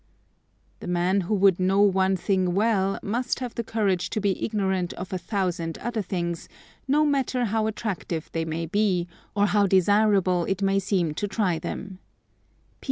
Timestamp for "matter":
7.05-7.45